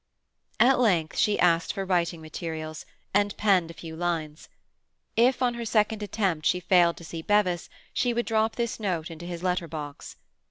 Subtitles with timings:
[0.59, 4.49] At length she asked for writing materials, and penned a few lines.
[5.15, 9.11] If on her second attempt she failed to see Bevis, she would drop this note
[9.11, 10.15] into his letter box.